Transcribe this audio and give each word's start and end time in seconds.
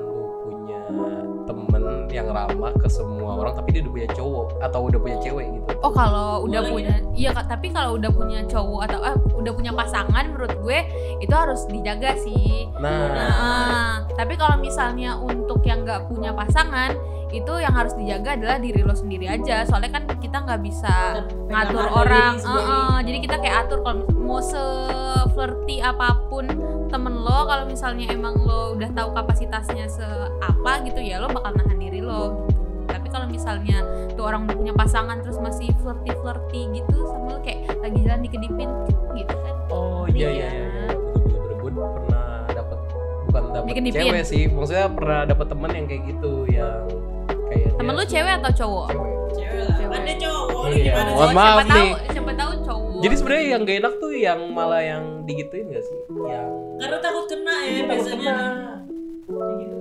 temen 1.48 1.82
yang 2.08 2.28
ramah 2.28 2.76
ke 2.76 2.84
semua 2.86 3.40
orang 3.40 3.56
tapi 3.56 3.72
dia 3.72 3.80
udah 3.80 3.92
punya 3.92 4.08
cowok 4.12 4.46
atau 4.60 4.80
udah 4.84 4.98
punya 5.00 5.18
cewek 5.18 5.46
gitu? 5.48 5.64
Oh 5.80 5.90
kalau 5.90 6.44
udah 6.44 6.60
Boleh 6.60 6.72
punya, 6.74 6.94
iya 7.14 7.30
kak. 7.32 7.48
Tapi 7.48 7.66
kalau 7.70 7.96
udah 7.96 8.10
punya 8.10 8.40
cowok 8.44 8.80
atau 8.84 8.98
eh, 9.02 9.16
udah 9.32 9.52
punya 9.52 9.72
pasangan, 9.72 10.24
menurut 10.28 10.52
gue 10.60 10.78
itu 11.18 11.32
harus 11.32 11.64
dijaga 11.66 12.12
sih. 12.18 12.68
Nah, 12.76 13.08
Nah, 13.08 13.92
tapi 14.12 14.34
kalau 14.34 14.58
misalnya 14.58 15.16
untuk 15.16 15.62
yang 15.62 15.82
nggak 15.82 16.06
punya 16.06 16.30
pasangan, 16.30 16.92
itu 17.28 17.52
yang 17.56 17.72
harus 17.72 17.92
dijaga 17.92 18.34
adalah 18.34 18.56
diri 18.56 18.80
lo 18.80 18.92
sendiri 18.92 19.28
aja. 19.28 19.64
Soalnya 19.64 19.92
kan 19.92 20.04
kita 20.18 20.42
nggak 20.42 20.60
bisa 20.60 21.22
ngatur 21.46 21.76
Pegangan 21.78 21.92
orang. 21.94 22.32
sendiri. 22.36 22.64
Heeh, 22.64 22.96
jadi 23.04 23.18
kita 23.20 23.36
kayak 23.38 23.56
atur 23.64 23.78
kalau 23.80 24.02
mau 24.14 24.40
se 24.40 24.62
flirty 25.30 25.78
apa 25.78 26.18
pun 26.26 26.44
temen 26.88 27.14
lo, 27.14 27.44
kalau 27.44 27.64
misalnya 27.64 28.08
emang 28.08 28.34
lo 28.38 28.72
udah 28.72 28.90
tahu 28.90 29.12
kapasitasnya 29.12 29.86
seapa 29.86 30.72
gitu 30.82 30.98
ya, 30.98 31.18
lo 31.18 31.28
bakal 31.28 31.52
nahan 31.52 31.76
diri 31.76 32.00
lo. 32.00 32.48
Gitu. 32.48 32.56
Tapi 32.88 33.06
kalau 33.08 33.26
misalnya 33.26 33.84
tuh 34.10 34.24
orang 34.24 34.44
udah 34.44 34.56
punya 34.56 34.72
pasangan 34.72 35.20
terus 35.20 35.36
masih 35.36 35.68
flirty 35.78 36.12
flirty 36.16 36.60
gitu, 36.74 36.96
sama 37.06 37.26
lo 37.30 37.40
kayak 37.40 37.68
lagi 37.78 37.98
jalan 38.00 38.20
dikedipin 38.20 38.70
gitu 39.14 39.34
kan. 39.34 39.54
oh 39.68 40.04
iya 40.08 40.28
iya 40.28 40.48
iya. 40.48 40.64
iya. 40.64 40.86
Bener-bener 41.20 41.68
gue 41.68 41.86
pernah 41.94 42.24
dapet 42.48 42.78
bukan 43.24 43.42
dapet 43.52 43.66
Dikedipin. 43.68 44.00
cewek 44.00 44.24
sih, 44.24 44.42
maksudnya 44.48 44.86
pernah 44.88 45.20
dapet 45.24 45.46
temen 45.46 45.70
yang 45.70 45.86
kayak 45.86 46.02
gitu 46.06 46.32
yang 46.48 46.80
kayak 47.46 47.70
Temen 47.76 47.92
lo 47.92 48.04
cewek 48.04 48.32
atau 48.40 48.52
cowok? 48.56 48.86
cewek. 48.88 49.12
Cewek 49.28 49.62
lah. 49.62 49.76
Ada 49.94 50.12
cowok 50.16 50.62
lu 50.64 50.74
Iya. 50.74 50.84
gimana 50.88 51.10
sih? 51.10 51.16
maaf 51.28 51.36
siapa 51.36 51.62
tahu, 51.62 51.76
nih. 51.78 51.92
siapa 52.08 52.32
tahu 52.34 52.52
cowok. 52.64 52.98
Jadi 52.98 53.14
sebenarnya 53.14 53.44
yang 53.46 53.60
gak 53.62 53.76
enak 53.78 53.94
tuh 53.94 54.07
yang 54.18 54.50
malah 54.50 54.82
yang 54.82 55.22
digituin 55.24 55.70
gak 55.70 55.84
sih? 55.86 56.00
Yang 56.10 56.50
Karena 56.82 56.98
takut 56.98 57.24
kena 57.30 57.56
ya 57.62 57.82
biasanya. 57.86 58.36
Kayak 59.28 59.54
gitu. 59.62 59.76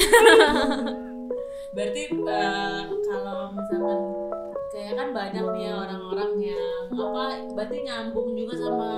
Berarti 1.76 2.02
eh, 2.12 2.80
kalau 3.06 3.54
misalkan 3.54 4.00
kayak 4.70 4.94
kan 4.94 5.08
banyak 5.10 5.44
nih 5.54 5.62
ya 5.66 5.72
orang-orang 5.82 6.32
yang 6.54 6.82
apa 6.94 7.24
berarti 7.58 7.76
nyambung 7.82 8.38
juga 8.38 8.54
sama 8.54 8.90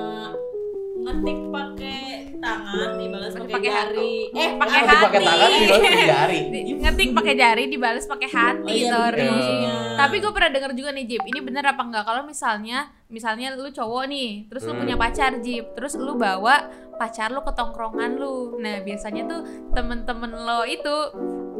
ngetik 1.02 1.38
pakai 1.48 2.00
tangan 2.36 2.90
dibalas 2.94 3.32
pakai 3.32 3.58
jari. 3.60 4.14
Eh, 4.32 4.50
pakai 4.52 4.78
Ngetik 4.78 4.98
pakai 4.98 5.18
hati. 5.18 5.26
tangan 5.26 5.50
dibalas 5.52 5.82
pakai 5.82 6.06
jari. 6.14 6.38
Ngetik 6.74 7.08
pakai 7.12 7.34
jari 7.34 7.64
dibalas 7.66 8.04
pakai 8.04 8.28
hati 8.28 8.64
Oh 8.64 8.74
iya, 8.76 8.88
sorry. 8.88 9.18
bener 9.18 9.32
maksudnya. 9.32 9.70
Tapi 9.94 10.14
gue 10.18 10.32
pernah 10.32 10.50
denger 10.50 10.72
juga 10.72 10.90
nih 10.90 11.04
Jip, 11.06 11.22
ini 11.24 11.40
bener 11.40 11.64
apa 11.64 11.82
enggak 11.82 12.04
kalau 12.04 12.22
misalnya 12.22 12.78
misalnya 13.06 13.52
lu 13.52 13.68
cowok 13.68 14.04
nih, 14.06 14.30
terus 14.46 14.62
lu 14.62 14.72
Hmm. 14.72 14.80
punya 14.80 14.96
pacar 14.96 15.32
Jip, 15.38 15.66
terus 15.72 15.92
lu 15.94 16.14
bawa 16.14 16.56
pacar 16.94 17.28
lu 17.28 17.40
ke 17.40 17.52
tongkrongan 17.52 18.14
lu. 18.14 18.56
Nah, 18.56 18.80
biasanya 18.80 19.22
tuh 19.24 19.40
temen-temen 19.70 20.32
lo 20.32 20.62
itu 20.64 20.94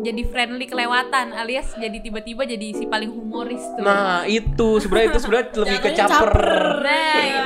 jadi 0.00 0.22
friendly 0.24 0.64
kelewatan 0.64 1.30
alias 1.32 1.74
jadi 1.74 1.94
tiba-tiba 1.96 2.42
jadi 2.44 2.68
si 2.72 2.84
paling 2.84 3.06
humoris 3.08 3.62
tuh. 3.72 3.82
Nah 3.82 4.24
itu 4.24 4.78
sebenarnya 4.78 5.08
itu 5.08 5.18
sebenarnya 5.20 5.46
lebih 5.56 5.78
ke 5.78 5.90
Jatuhnya 5.92 6.08
caper. 6.10 6.34
Nah, 6.80 7.14
Iya, 7.14 7.42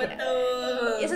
betul. 0.00 0.47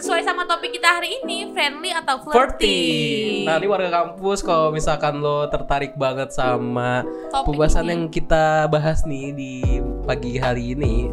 Sesuai 0.03 0.27
sama 0.27 0.43
topik 0.51 0.75
kita 0.75 0.99
hari 0.99 1.15
ini, 1.23 1.55
friendly 1.55 1.95
atau 1.95 2.19
Flirty. 2.27 3.47
Nah 3.47 3.55
ini 3.55 3.71
warga 3.71 4.03
kampus 4.03 4.43
kalau 4.43 4.75
misalkan 4.75 5.23
lo 5.23 5.47
tertarik 5.47 5.95
banget 5.95 6.35
sama 6.35 7.07
Topik 7.31 7.55
pembahasan 7.55 7.87
ini. 7.87 7.91
yang 7.95 8.11
kita 8.11 8.67
bahas 8.67 9.07
nih 9.07 9.31
di 9.31 9.63
pagi 10.03 10.43
hari 10.43 10.75
ini. 10.75 11.07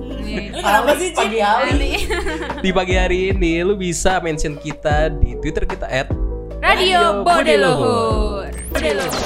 Lu 0.50 0.58
kenapa 0.66 0.98
sih? 0.98 1.14
Pagi 1.14 1.38
hari. 1.38 1.70
Ini. 1.70 2.02
Di 2.66 2.74
pagi 2.74 2.98
hari 2.98 3.30
ini 3.30 3.62
lo 3.62 3.78
bisa 3.78 4.18
mention 4.26 4.58
kita 4.58 5.14
di 5.14 5.38
Twitter 5.38 5.70
kita 5.70 5.86
at 5.86 6.10
Radio 6.58 7.22
Bode 7.22 7.62
Luhur. 7.62 8.50
Bode 8.74 8.92
Luhur. 8.98 9.22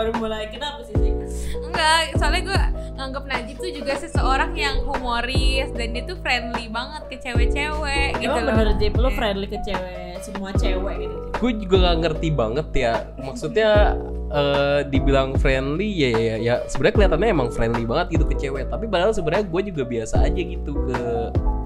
baru 0.06 0.22
mulai. 0.22 0.46
Kita 0.46 0.78
apa 0.78 0.82
sih 0.86 0.94
sih? 0.94 1.12
Enggak, 1.58 2.14
soalnya 2.14 2.42
gue 2.46 2.62
nganggep 2.96 3.24
Najib 3.26 3.56
tuh 3.58 3.70
juga 3.74 3.92
seseorang 3.98 4.52
yang 4.54 4.76
humoris 4.86 5.68
dan 5.74 5.92
dia 5.92 6.06
tuh 6.06 6.16
friendly 6.22 6.70
banget 6.70 7.02
ke 7.10 7.16
cewek-cewek 7.18 8.16
gitu 8.22 8.30
Emang 8.30 8.46
loh. 8.46 8.54
bener 8.54 8.68
Jip, 8.78 8.94
lu 8.96 9.10
friendly 9.12 9.44
ke 9.44 9.58
cewek, 9.60 10.16
semua 10.24 10.48
cewek 10.56 11.04
gitu 11.04 11.16
gue 11.36 11.52
juga 11.60 11.76
gak 11.84 11.96
ngerti 12.00 12.28
banget 12.32 12.68
ya 12.72 12.94
maksudnya 13.20 14.00
eh, 14.32 14.80
dibilang 14.88 15.36
friendly 15.36 15.92
ya 15.92 16.08
ya, 16.16 16.36
ya. 16.40 16.54
sebenarnya 16.64 16.94
kelihatannya 16.96 17.28
emang 17.28 17.48
friendly 17.52 17.84
banget 17.84 18.16
gitu 18.16 18.24
ke 18.24 18.34
cewek 18.40 18.64
tapi 18.72 18.88
padahal 18.88 19.12
sebenarnya 19.12 19.44
gue 19.44 19.60
juga 19.68 19.82
biasa 19.84 20.24
aja 20.24 20.40
gitu 20.40 20.72
ke 20.88 20.98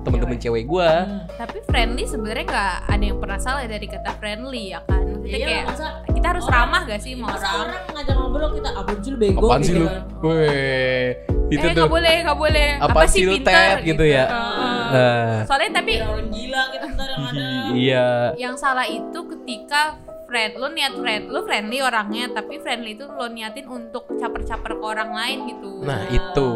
temen-temen 0.02 0.38
cewek 0.40 0.64
gue 0.66 0.90
Hmm. 0.90 1.22
Tapi 1.38 1.58
friendly 1.64 2.04
sebenarnya 2.04 2.44
nggak 2.44 2.74
ada 2.90 3.04
yang 3.04 3.18
pernah 3.22 3.38
salah 3.38 3.64
dari 3.64 3.86
kata 3.86 4.10
friendly 4.18 4.74
ya 4.74 4.80
kan. 4.84 5.09
Maksudnya 5.20 5.36
Iya, 5.36 5.46
kayak 5.46 5.64
masa 5.66 5.86
kita 6.08 6.26
harus 6.28 6.44
orang- 6.44 6.56
ramah 6.66 6.80
gak 6.84 7.00
sih 7.00 7.12
sama 7.12 7.26
masa 7.28 7.46
orang? 7.46 7.60
orang 7.60 7.80
ngajak 7.92 8.14
ngobrol 8.16 8.50
kita 8.52 8.70
apa 8.72 8.90
sih 8.94 9.10
lu 9.10 9.16
bego 9.16 9.38
apaan 9.40 9.60
sih 9.60 9.70
gitu 9.70 9.80
lu 9.80 9.86
kan. 9.86 10.02
Weh, 10.20 11.06
itu 11.48 11.60
eh 11.60 11.70
tuh 11.70 11.78
nggak 11.78 11.90
boleh 11.90 12.16
nggak 12.22 12.38
boleh. 12.38 12.68
Apa 12.78 13.00
sih 13.04 13.22
lu, 13.22 13.32
pintar 13.34 13.54
Ted? 13.54 13.78
Gitu 13.84 14.04
ya? 14.06 14.24
Heeh. 14.26 14.78
Nah, 14.90 15.34
Soalnya 15.44 15.70
tapi 15.72 15.92
orang 15.98 16.28
gila 16.28 16.62
kita 16.68 16.86
ntar 16.90 17.08
yang 17.08 17.22
ada 17.24 17.46
iya 17.70 18.06
yang 18.34 18.54
salah 18.54 18.82
itu 18.82 19.20
ketika 19.30 19.94
friend 20.26 20.52
lu 20.56 20.66
niat 20.68 20.94
friend 20.94 21.22
lu 21.26 21.40
friendly 21.42 21.78
orangnya 21.78 22.26
tapi 22.32 22.58
friendly 22.58 22.94
itu 22.94 23.06
lo 23.06 23.26
niatin 23.26 23.66
untuk 23.66 24.10
caper-caper 24.12 24.74
ke 24.74 24.84
orang 24.84 25.10
lain 25.10 25.38
gitu 25.48 25.70
nah 25.80 26.02
itu 26.06 26.48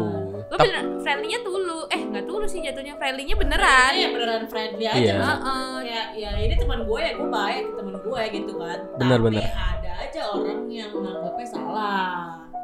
Tap- 0.45 0.61
bener 0.61 0.83
friendly-nya 1.01 1.39
dulu. 1.41 1.79
Eh, 1.87 2.01
nggak 2.05 2.25
dulu 2.25 2.45
sih 2.45 2.61
jatuhnya 2.61 2.93
friendly-nya 2.95 3.35
beneran. 3.35 3.91
Iya 3.91 4.07
beneran 4.09 4.43
friendly 4.45 4.85
aja. 4.85 4.95
Iya. 4.95 5.15
Maksudnya 5.15 5.41
Heeh. 5.41 5.73
Kayak 5.85 6.07
ya 6.15 6.29
ini 6.37 6.55
teman 6.55 6.79
gue 6.83 6.99
ya 6.99 7.11
gue 7.13 7.29
baik 7.29 7.65
teman 7.73 7.95
gue 7.97 8.21
gitu 8.31 8.51
kan. 8.55 8.79
Benar, 8.95 9.17
Tapi 9.17 9.25
benar. 9.25 9.43
ada 9.49 9.91
aja 9.99 10.21
orang 10.31 10.59
yang 10.67 10.91
nganggapnya 10.91 11.47
salah. 11.47 12.13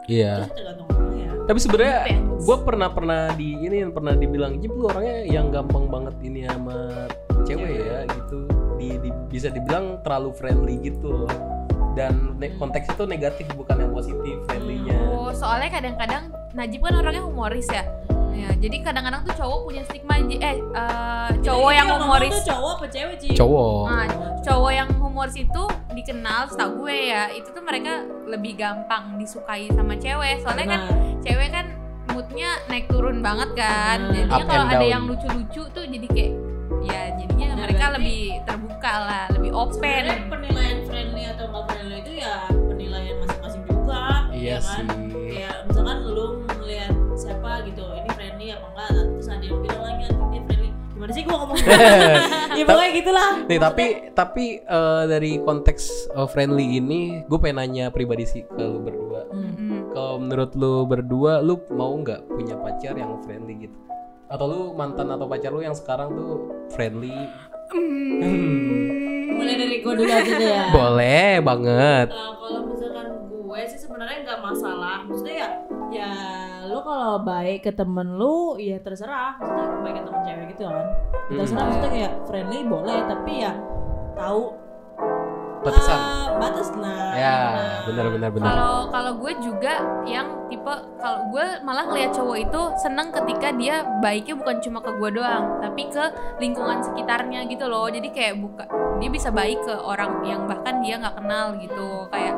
Iya. 0.06 0.34
Tergantung 0.50 0.88
orangnya. 0.90 1.30
Tapi 1.42 1.60
sebenarnya 1.60 1.98
Depends. 2.06 2.42
gue 2.42 2.58
pernah 2.62 2.90
pernah 2.90 3.22
di 3.34 3.50
ini 3.58 3.78
pernah 3.88 4.14
dibilang 4.14 4.54
Jip 4.58 4.72
lu 4.72 4.86
orangnya 4.86 5.18
yang 5.26 5.50
gampang 5.50 5.86
banget 5.88 6.16
ini 6.22 6.46
sama 6.46 6.78
cewek 7.44 7.72
ya 7.82 8.00
gitu. 8.08 8.40
Di, 8.78 8.88
di- 8.98 9.18
bisa 9.28 9.48
dibilang 9.50 10.02
terlalu 10.02 10.30
friendly 10.34 10.76
gitu 10.82 11.26
loh. 11.26 11.32
Dan 11.92 12.40
ne- 12.40 12.56
konteks 12.56 12.88
itu 12.90 13.04
negatif 13.04 13.46
bukan 13.54 13.78
yang 13.78 13.92
positif 13.92 14.36
friendly-nya. 14.48 14.96
Oh, 15.12 15.30
soalnya 15.30 15.70
kadang-kadang 15.70 16.32
Najib 16.52 16.80
kan 16.82 16.94
orangnya 16.94 17.24
humoris 17.24 17.68
ya. 17.68 17.84
Ya, 18.32 18.50
jadi 18.58 18.82
kadang-kadang 18.82 19.22
tuh 19.22 19.36
cowok 19.38 19.60
punya 19.64 19.82
stigma 19.86 20.16
eh 20.18 20.58
eh, 20.58 20.58
cowok 21.44 21.70
Jadi 21.70 21.78
yang 21.78 21.88
humoris. 21.94 22.32
tuh 22.34 22.44
cowok 22.48 22.72
apa 22.74 22.86
cewek 22.90 23.16
sih? 23.20 23.30
Cowok. 23.32 23.84
Nah, 23.86 24.08
cowok 24.42 24.72
yang 24.72 24.90
humoris 24.98 25.36
itu 25.38 25.64
dikenal 25.92 26.50
setahu 26.50 26.72
gue 26.82 26.98
ya, 27.12 27.30
itu 27.30 27.48
tuh 27.48 27.62
mereka 27.62 28.02
lebih 28.26 28.58
gampang 28.58 29.16
disukai 29.16 29.70
sama 29.70 29.94
cewek. 29.96 30.42
Soalnya 30.42 30.66
kan 30.70 30.82
cewek 31.22 31.50
kan 31.50 31.66
moodnya 32.10 32.58
naik 32.66 32.90
turun 32.90 33.22
banget 33.22 33.52
kan. 33.54 34.10
Hmm. 34.10 34.16
Jadinya 34.16 34.46
kalau 34.46 34.66
ada 34.66 34.86
yang 34.86 35.04
lucu-lucu 35.06 35.62
tuh 35.70 35.84
jadi 35.86 36.08
kayak 36.08 36.34
ya 36.82 37.02
jadinya 37.14 37.48
Nah, 37.52 37.58
mereka 37.62 37.84
berarti- 37.86 37.96
lebih 38.00 38.22
terbuka 38.42 38.94
lah, 38.98 39.26
lebih 39.30 39.52
open. 39.54 39.78
Sebenarnya 39.78 40.28
penilaian 40.28 40.80
friendly 40.84 41.24
atau 41.30 41.46
nggak 41.46 41.64
friendly 41.70 41.98
itu 42.00 42.12
ya 42.18 42.34
penilaian 42.50 43.16
masing-masing 43.22 43.64
juga. 43.70 44.02
Iya 44.34 44.50
ya 44.50 44.58
kan? 44.58 44.86
sih. 44.90 45.30
Kayak 45.30 45.56
misalkan 45.70 45.98
lu 46.04 46.26
Gua 51.32 51.38
ngomong? 51.48 51.58
ya 52.60 52.64
pokoknya 52.68 52.92
gitulah. 52.92 53.30
Nih 53.48 53.60
tapi 53.64 53.86
tapi 54.12 54.46
eh, 54.60 55.04
dari 55.08 55.32
konteks 55.40 56.12
eh, 56.12 56.28
friendly 56.28 56.78
ini 56.84 57.24
gue 57.24 57.40
pengen 57.40 57.64
nanya 57.64 57.86
pribadi 57.88 58.28
sih 58.28 58.44
ke 58.44 58.60
lu 58.60 58.84
berdua. 58.84 59.32
Mm-mm. 59.32 59.96
Kalau 59.96 60.20
menurut 60.20 60.52
lu 60.60 60.84
berdua, 60.84 61.40
lu 61.40 61.56
mau 61.72 61.96
nggak 61.96 62.28
punya 62.28 62.60
pacar 62.60 63.00
yang 63.00 63.16
friendly 63.24 63.68
gitu? 63.68 63.78
Atau 64.28 64.46
lu 64.48 64.62
mantan 64.76 65.08
atau 65.12 65.28
pacar 65.28 65.56
lu 65.56 65.64
yang 65.64 65.76
sekarang 65.76 66.12
tuh 66.12 66.52
friendly? 66.76 67.16
Hmm. 67.72 69.40
Mulai 69.40 69.56
dari 69.56 69.76
gua 69.80 69.94
dulu 69.96 70.12
aja 70.12 70.32
deh 70.36 70.50
ya. 70.52 70.64
Boleh 70.76 71.32
banget. 71.40 72.08
Uh, 72.12 72.32
kalau 72.36 72.60
misalkan 72.68 73.08
gue 73.32 73.62
sih 73.68 73.80
sebenarnya 73.80 74.18
nggak 74.28 74.40
masalah 74.44 74.98
maksudnya 75.08 75.36
ya 75.36 75.50
ya 75.92 76.12
lu 76.72 76.80
kalau 76.82 77.20
baik 77.20 77.60
ke 77.62 77.72
temen 77.72 78.16
lu 78.16 78.56
ya 78.56 78.78
terserah 78.78 79.36
maksudnya 79.36 79.68
baik 79.82 79.96
ke 79.96 80.04
temen 80.04 80.22
cewek 80.22 80.46
gitu 80.50 80.64
kan 80.66 80.88
Hmm. 81.22 81.38
terserah 81.38 81.64
maksudnya 81.64 81.92
kayak 81.92 82.14
friendly 82.26 82.60
boleh 82.64 82.98
tapi 83.06 83.34
ya 83.40 83.54
tahu 84.14 84.44
Batasan. 85.62 85.94
uh, 85.94 86.28
batas 86.42 86.74
nah 86.74 87.14
Ya, 87.14 87.38
nah. 87.54 87.80
benar 87.86 88.06
benar 88.10 88.30
benar. 88.32 88.46
Kalau 88.50 88.76
kalau 88.90 89.12
gue 89.20 89.34
juga 89.44 89.74
yang 90.02 90.50
tipe 90.50 90.74
kalau 90.98 91.30
gue 91.30 91.46
malah 91.62 91.86
ngeliat 91.86 92.10
cowok 92.10 92.38
itu 92.40 92.62
seneng 92.80 93.12
ketika 93.12 93.54
dia 93.54 93.84
baiknya 94.02 94.34
bukan 94.34 94.58
cuma 94.58 94.80
ke 94.80 94.90
gue 94.90 95.10
doang, 95.14 95.62
tapi 95.62 95.86
ke 95.86 96.02
lingkungan 96.40 96.82
sekitarnya 96.82 97.46
gitu 97.46 97.68
loh. 97.68 97.86
Jadi 97.86 98.10
kayak 98.10 98.42
buka 98.42 98.64
dia 98.98 99.10
bisa 99.12 99.30
baik 99.30 99.62
ke 99.62 99.76
orang 99.76 100.24
yang 100.24 100.48
bahkan 100.48 100.82
dia 100.82 100.98
nggak 100.98 101.20
kenal 101.20 101.54
gitu. 101.54 102.10
Kayak 102.10 102.34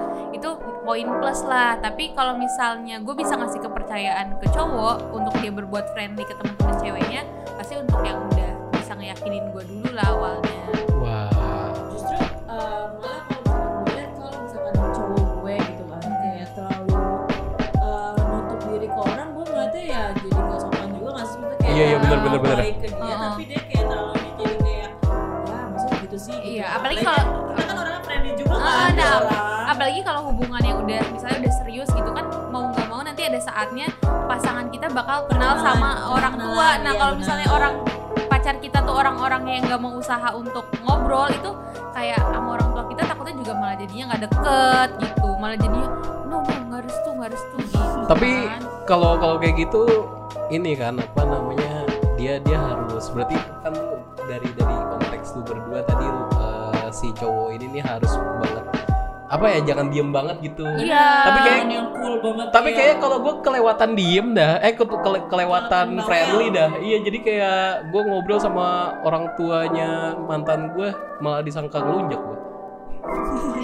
poin 0.83 1.07
plus 1.19 1.41
lah. 1.44 1.80
Tapi 1.80 2.12
kalau 2.13 2.35
misalnya 2.35 3.00
gue 3.00 3.15
bisa 3.15 3.33
ngasih 3.33 3.59
kepercayaan 3.59 4.38
ke 4.38 4.47
cowok 4.51 5.15
untuk 5.15 5.33
dia 5.39 5.50
berbuat 5.50 5.95
friendly 5.95 6.24
ke 6.24 6.35
teman-teman 6.35 6.75
ceweknya, 6.77 7.21
pasti 7.56 7.80
untuk 7.80 8.03
yang 8.03 8.19
udah 8.30 8.51
bisa 8.75 8.91
ngeyakinin 8.94 9.47
gue 9.50 9.63
dulu 9.63 9.89
lah 9.95 10.07
awalnya. 10.12 10.59
Wah. 11.00 11.27
justru 11.91 12.15
uh, 12.47 12.88
malah 12.95 13.24
kalau 13.27 13.44
misalkan 13.44 13.83
gue 13.83 13.91
liat 13.91 14.12
kalau 14.15 14.33
misalkan 14.39 14.74
cowok 14.95 15.27
gue 15.35 15.56
gitu 15.59 15.83
kan 15.83 16.00
kayak 16.00 16.50
terlalu 16.56 16.95
uh, 17.77 18.15
nutup 18.15 18.59
diri 18.68 18.88
ke 18.88 19.00
orang 19.03 19.27
gue 19.31 19.44
ngeliatnya 19.44 19.83
ya 19.83 20.03
jadi 20.15 20.30
gak 20.31 20.59
sopan 20.63 20.88
juga 20.95 21.09
gak 21.12 21.27
sih 21.27 21.39
kayak 21.44 21.71
Iya, 21.74 21.83
iya, 21.89 21.97
benar, 22.00 22.18
benar, 22.21 22.39
benar. 22.39 22.57
baik 22.62 22.77
ke 22.80 22.88
dia 22.88 23.15
saatnya 33.63 33.88
pasangan 34.27 34.68
kita 34.68 34.92
bakal 34.92 35.24
kenal 35.31 35.56
Kenalan, 35.56 35.63
sama 35.63 35.89
kenalan, 35.95 36.12
orang 36.19 36.33
tua. 36.36 36.68
Nah 36.68 36.92
iya, 36.92 37.00
kalau 37.00 37.13
misalnya 37.15 37.48
orang 37.48 37.74
pacar 38.27 38.56
kita 38.60 38.77
tuh 38.83 38.92
orang-orang 38.92 39.42
yang 39.48 39.63
nggak 39.63 39.80
mau 39.80 39.95
usaha 39.95 40.30
untuk 40.36 40.68
ngobrol 40.83 41.31
itu 41.31 41.48
kayak 41.95 42.19
sama 42.19 42.60
orang 42.60 42.75
tua 42.75 42.83
kita 42.92 43.07
takutnya 43.07 43.39
juga 43.39 43.51
malah 43.56 43.75
jadinya 43.80 44.04
nggak 44.12 44.21
deket 44.27 44.89
gitu. 45.00 45.27
Malah 45.39 45.56
jadinya 45.56 45.89
no 46.27 46.38
no 46.44 46.56
nggak 46.68 46.81
restu 46.83 47.10
nggak 47.15 47.30
restu 47.31 47.56
gitu 47.71 48.00
Tapi 48.12 48.31
kan. 48.51 48.62
kalau 48.83 49.12
kalau 49.15 49.36
kayak 49.39 49.56
gitu 49.56 49.83
ini 50.51 50.75
kan 50.75 51.00
apa 51.00 51.24
namanya 51.24 51.88
dia 52.19 52.44
dia 52.44 52.59
harus 52.59 53.07
berarti 53.16 53.39
kan 53.63 53.71
dari 54.27 54.50
dari 54.59 54.75
konteks 54.92 55.39
lu 55.39 55.42
berdua 55.48 55.80
tadi 55.88 56.04
lu, 56.04 56.24
eh, 56.36 56.88
si 56.92 57.16
cowok 57.16 57.56
ini 57.56 57.80
nih 57.80 57.83
harus 57.88 58.12
banget 58.44 58.82
apa 59.33 59.45
ya 59.50 59.59
jangan 59.63 59.89
diem 59.89 60.09
banget 60.09 60.38
gitu. 60.44 60.62
iya 60.77 61.25
Tapi 61.25 61.39
kayak- 61.41 61.65
yang 61.68 61.88
cool 61.91 62.15
banget 62.19 62.45
Tapi 62.47 62.69
kayak- 62.69 62.77
kayak 62.77 62.95
kalau 63.00 63.18
gue 63.19 63.33
kelewatan 63.41 63.89
diem 63.94 64.27
dah, 64.31 64.53
eh 64.59 64.71
ke- 64.71 64.85
kele- 64.85 65.25
kelewatan 65.25 65.85
Kelewatan 65.89 66.06
friendly 66.06 66.47
dah. 66.50 66.69
Iya 66.77 66.97
jadi 67.01 67.18
kayak 67.19 67.59
gue 67.89 68.01
ngobrol 68.03 68.38
sama 68.38 68.68
orang 69.01 69.33
tuanya 69.33 69.89
mantan 70.19 70.69
gue 70.71 70.89
malah 71.18 71.41
disangka 71.41 71.80
ngelunjak 71.80 72.19
gue. 72.19 72.38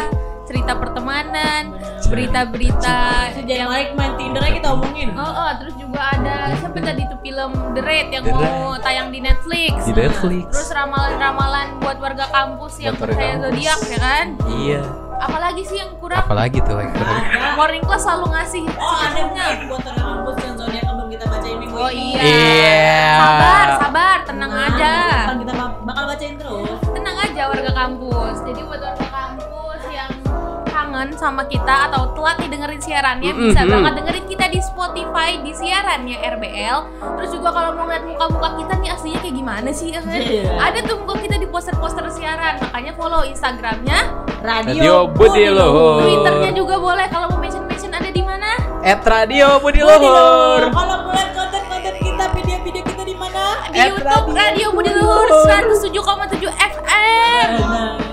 cerita 0.47 0.73
pertemanan 0.73 1.75
berita-berita 2.07 2.97
Sejak 3.33 3.67
Malik 3.67 3.91
main 3.93 4.15
Tinder 4.15 4.39
aja 4.39 4.53
kita 4.53 4.69
omongin. 4.71 5.11
Oh, 5.13 5.23
oh, 5.23 5.51
terus 5.55 5.75
juga 5.75 5.99
ada 6.09 6.55
siapa 6.55 6.79
tadi 6.79 7.03
tuh 7.05 7.19
film 7.19 7.51
The 7.73 7.81
Raid 7.81 8.07
yang 8.09 8.23
The 8.23 8.31
mau 8.31 8.47
tayang 8.77 9.07
di 9.09 9.19
Netflix. 9.19 9.75
Di 9.83 9.93
Netflix. 9.93 10.47
Terus 10.49 10.71
ramalan-ramalan 10.71 11.67
buat 11.77 11.97
warga 11.97 12.25
kampus 12.27 12.73
yang 12.77 12.93
Buat 12.93 13.03
warga 13.03 13.13
percaya 13.13 13.33
kampus. 13.33 13.45
zodiak 13.45 13.79
ya 13.85 13.99
kan? 13.99 14.25
iya 14.57 14.81
Apalagi 15.17 15.61
sih 15.63 15.77
yang 15.77 15.91
kurang? 15.95 16.21
apalagi 16.21 16.57
tuh 16.59 16.75
like, 16.75 16.93
Ada. 16.93 17.55
Morning 17.55 17.81
class 17.81 18.03
selalu 18.03 18.25
ngasih. 18.31 18.63
Oh 18.71 18.95
ada 18.95 19.21
buat 19.65 19.83
orang 19.83 19.97
kampus 19.99 20.35
yang 20.39 20.55
zodiak 20.55 20.83
yang 20.83 20.95
belum 20.95 21.09
kita 21.09 21.25
bacain 21.25 21.57
minggu 21.57 21.75
Oh 21.75 21.89
ini. 21.89 22.13
iya. 22.13 22.21
Iya. 22.23 23.09
Sabar, 23.17 23.67
sabar, 23.79 24.17
tenang 24.23 24.51
Nah, 24.51 24.67
aja. 24.69 24.93
Bakal 25.19 25.35
kita 25.37 25.53
ba- 25.53 25.77
bakal 25.83 26.03
bacain 26.07 26.35
terus. 26.35 26.77
Tenang 26.87 27.17
aja 27.19 27.41
warga 27.47 27.71
kampus. 27.73 28.35
Jadi 28.43 28.59
buat 28.61 28.77
warga 28.77 28.93
kampus 28.93 29.01
yang 29.01 29.06
kangen 30.97 31.13
sama 31.13 31.45
kita 31.45 31.93
atau 31.93 32.09
telat 32.17 32.41
nih 32.41 32.57
dengerin 32.57 32.81
siarannya 32.81 33.29
Mm-mm, 33.29 33.53
bisa 33.53 33.61
mm. 33.61 33.69
banget 33.69 33.93
dengerin 34.01 34.25
kita 34.33 34.45
di 34.49 34.59
Spotify 34.65 35.29
di 35.45 35.53
siarannya 35.53 36.17
RBL. 36.25 36.77
Terus 37.21 37.29
juga 37.37 37.49
kalau 37.53 37.77
mau 37.77 37.85
ngeliat 37.85 38.05
muka-muka 38.09 38.49
kita 38.57 38.73
nih 38.81 38.89
aslinya 38.97 39.19
kayak 39.21 39.35
gimana 39.37 39.69
sih 39.69 39.93
ya 39.93 40.01
kan? 40.01 40.17
Iya. 40.17 40.57
Ada 40.57 40.79
tuh 40.89 40.95
muka 40.97 41.13
kita 41.21 41.37
di 41.37 41.45
poster-poster 41.53 42.01
siaran. 42.09 42.57
Makanya 42.65 42.91
follow 42.97 43.21
Instagramnya, 43.29 43.99
Radio 44.41 45.05
Budi 45.05 45.45
Luhur. 45.53 46.01
Twitternya 46.01 46.51
juga 46.57 46.75
boleh. 46.81 47.05
Kalau 47.13 47.29
mau 47.29 47.37
mention-mention 47.45 47.93
ada 47.93 48.09
di 48.09 48.23
mana? 48.25 48.49
at 48.87 49.03
radio 49.03 49.59
budi 49.59 49.83
luhur 49.83 50.71
Kalau 50.71 50.95
mau 51.03 51.11
lihat 51.11 51.35
konten-konten 51.35 51.93
kita, 51.99 52.25
video-video 52.31 52.81
kita 52.87 53.03
di 53.03 53.15
mana? 53.19 53.43
Di 53.69 53.83
YouTube 53.83 54.31
Radio 54.31 54.67
Budi 54.73 54.91
Luhur 54.95 55.27
107,7 55.45 56.47
FM. 56.47 57.47
TikTok 57.51 58.06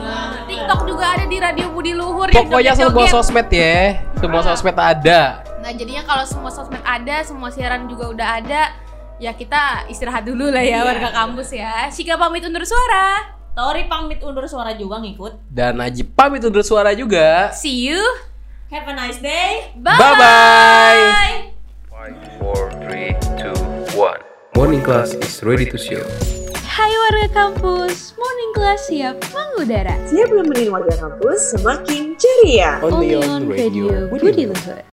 juga 1.05 1.21
ada 1.21 1.29
di 1.29 1.37
Radio 1.37 1.69
Budi 1.69 1.93
Luhur 1.93 2.33
yang 2.33 2.49
pokoknya 2.49 2.73
semua 2.73 3.05
sosmed 3.13 3.49
ya 3.53 4.01
semua 4.17 4.41
sosmed 4.41 4.73
ada 4.81 5.45
Nah 5.61 5.73
jadinya 5.73 6.05
kalau 6.05 6.25
semua 6.29 6.53
sosmed 6.53 6.81
ada, 6.85 7.25
semua 7.25 7.49
siaran 7.49 7.89
juga 7.89 8.13
udah 8.13 8.29
ada, 8.37 8.77
ya 9.17 9.33
kita 9.33 9.89
istirahat 9.89 10.29
dulu 10.29 10.53
lah 10.53 10.61
ya 10.61 10.85
warga 10.85 11.09
kampus 11.09 11.57
ya. 11.57 11.89
Shika 11.89 12.21
pamit 12.21 12.45
undur 12.45 12.61
suara. 12.69 13.33
Tori 13.57 13.89
pamit 13.89 14.21
undur 14.21 14.45
suara 14.45 14.77
juga 14.77 15.01
ngikut. 15.01 15.41
dan 15.49 15.81
Najib 15.81 16.13
pamit 16.13 16.45
undur 16.45 16.61
suara 16.61 16.93
juga 16.93 17.49
See 17.57 17.89
you. 17.89 17.97
Have 18.69 18.85
a 18.85 18.93
nice 18.93 19.17
day. 19.25 19.73
Bye. 19.81 19.97
bye 19.97 20.17
bye 20.21 21.05
Five, 21.89 22.17
four, 22.37 22.69
three, 22.85 23.17
two, 23.41 23.57
one. 23.97 24.21
Morning 24.53 24.85
class 24.85 25.17
is 25.17 25.41
ready 25.41 25.65
to 25.65 25.81
show. 25.81 26.05
Hai 26.75 26.91
warga 26.91 27.31
kampus, 27.31 28.19
morning 28.19 28.51
class 28.51 28.91
siap 28.91 29.23
mengudara. 29.31 29.95
Siap 30.11 30.27
nemenin 30.27 30.75
warga 30.75 30.91
kampus 30.99 31.55
semakin 31.55 32.19
ceria. 32.19 32.83
Only 32.83 33.15
on 33.15 33.47
Radio 33.47 34.11
Budi 34.11 34.51
Luhur. 34.51 34.94